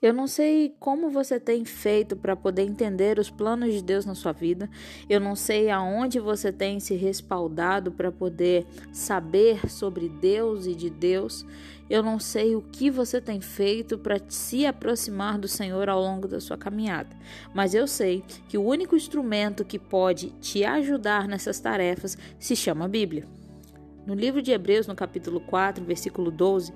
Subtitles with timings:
[0.00, 4.14] Eu não sei como você tem feito para poder entender os planos de Deus na
[4.14, 4.68] sua vida.
[5.08, 10.90] Eu não sei aonde você tem se respaldado para poder saber sobre Deus e de
[10.90, 11.46] Deus.
[11.88, 16.28] Eu não sei o que você tem feito para se aproximar do Senhor ao longo
[16.28, 17.16] da sua caminhada.
[17.54, 22.86] Mas eu sei que o único instrumento que pode te ajudar nessas tarefas se chama
[22.86, 23.24] Bíblia.
[24.06, 26.70] No livro de Hebreus, no capítulo 4, versículo 12,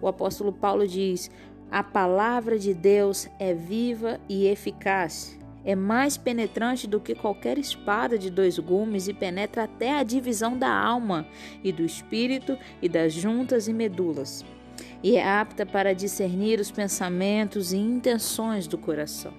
[0.00, 1.30] o apóstolo Paulo diz:
[1.74, 5.36] a palavra de Deus é viva e eficaz.
[5.64, 10.56] É mais penetrante do que qualquer espada de dois gumes e penetra até a divisão
[10.56, 11.26] da alma
[11.64, 14.44] e do espírito e das juntas e medulas.
[15.02, 19.34] E é apta para discernir os pensamentos e intenções do coração.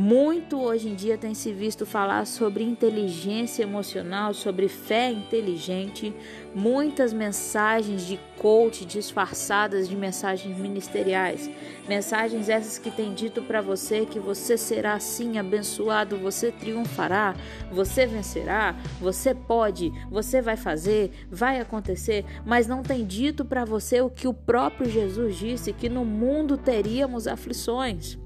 [0.00, 6.14] Muito hoje em dia tem se visto falar sobre inteligência emocional, sobre fé inteligente,
[6.54, 11.50] muitas mensagens de coach disfarçadas de mensagens ministeriais.
[11.88, 17.34] Mensagens essas que têm dito para você que você será assim abençoado, você triunfará,
[17.72, 24.00] você vencerá, você pode, você vai fazer, vai acontecer, mas não tem dito para você
[24.00, 28.16] o que o próprio Jesus disse que no mundo teríamos aflições.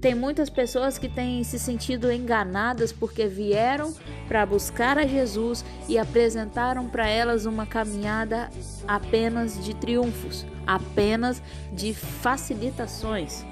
[0.00, 3.94] Tem muitas pessoas que têm se sentido enganadas porque vieram
[4.28, 8.50] para buscar a Jesus e apresentaram para elas uma caminhada
[8.86, 11.42] apenas de triunfos, apenas
[11.72, 13.44] de facilitações,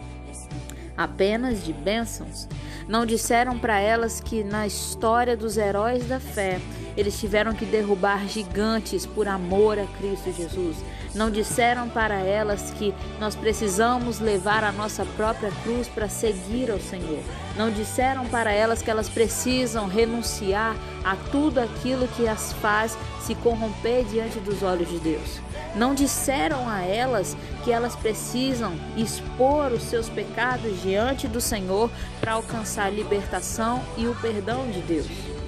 [0.96, 2.48] apenas de bênçãos.
[2.88, 6.60] Não disseram para elas que na história dos heróis da fé
[6.97, 10.77] eles tiveram que derrubar gigantes por amor a Cristo Jesus.
[11.14, 16.81] Não disseram para elas que nós precisamos levar a nossa própria cruz para seguir ao
[16.81, 17.23] Senhor.
[17.56, 23.34] Não disseram para elas que elas precisam renunciar a tudo aquilo que as faz se
[23.36, 25.41] corromper diante dos olhos de Deus.
[25.77, 32.33] Não disseram a elas que elas precisam expor os seus pecados diante do Senhor para
[32.33, 35.44] alcançar a libertação e o perdão de Deus.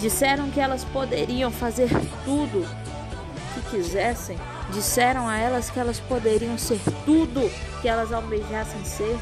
[0.00, 1.90] Disseram que elas poderiam fazer
[2.24, 2.66] tudo
[3.52, 4.38] que quisessem.
[4.72, 7.50] Disseram a elas que elas poderiam ser tudo
[7.82, 9.18] que elas almejassem ser.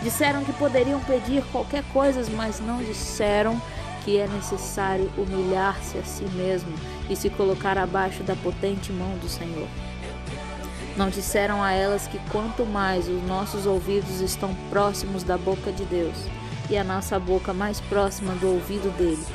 [0.00, 3.60] Disseram que poderiam pedir qualquer coisa, mas não disseram
[4.04, 6.72] que é necessário humilhar-se a si mesmo
[7.08, 9.66] e se colocar abaixo da potente mão do Senhor.
[10.96, 15.84] Não disseram a elas que quanto mais os nossos ouvidos estão próximos da boca de
[15.84, 16.16] Deus
[16.70, 19.26] e a nossa boca mais próxima do ouvido dele,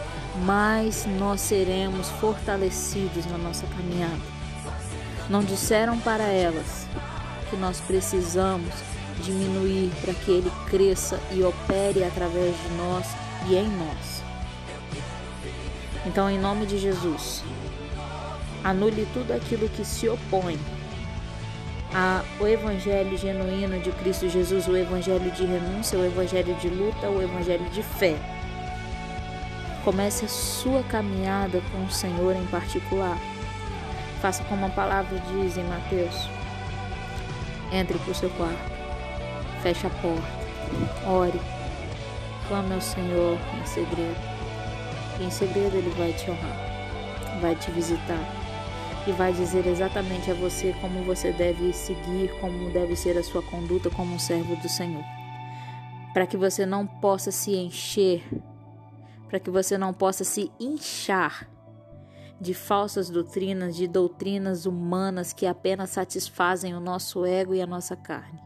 [0.45, 4.21] mais nós seremos fortalecidos na nossa caminhada.
[5.29, 6.87] Não disseram para elas
[7.49, 8.73] que nós precisamos
[9.21, 13.05] diminuir para que ele cresça e opere através de nós
[13.49, 14.23] e em nós.
[16.05, 17.43] Então, em nome de Jesus,
[18.63, 20.57] anule tudo aquilo que se opõe
[21.95, 27.21] ao Evangelho genuíno de Cristo Jesus, o Evangelho de renúncia, o Evangelho de luta, o
[27.21, 28.17] Evangelho de fé.
[29.81, 33.17] Comece a sua caminhada com o Senhor em particular.
[34.21, 36.27] Faça como a palavra diz em Mateus.
[37.71, 38.71] Entre para o seu quarto,
[39.63, 40.27] feche a porta,
[41.07, 41.39] ore,
[42.49, 44.17] clame ao Senhor em segredo.
[45.21, 48.44] Em segredo Ele vai te honrar, vai te visitar
[49.07, 53.41] e vai dizer exatamente a você como você deve seguir, como deve ser a sua
[53.41, 55.03] conduta como um servo do Senhor.
[56.13, 58.23] Para que você não possa se encher
[59.35, 61.49] para que você não possa se inchar
[62.39, 67.95] de falsas doutrinas, de doutrinas humanas que apenas satisfazem o nosso ego e a nossa
[67.95, 68.39] carne,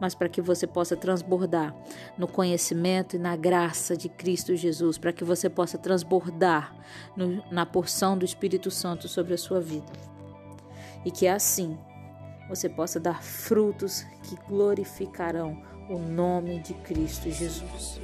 [0.00, 1.74] mas para que você possa transbordar
[2.16, 6.74] no conhecimento e na graça de Cristo Jesus, para que você possa transbordar
[7.16, 9.92] no, na porção do Espírito Santo sobre a sua vida.
[11.04, 11.78] E que assim
[12.48, 18.00] você possa dar frutos que glorificarão o nome de Cristo Jesus.